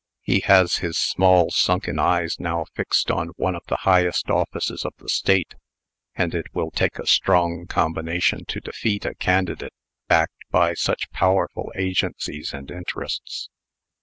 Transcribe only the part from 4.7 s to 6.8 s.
of the State; and it will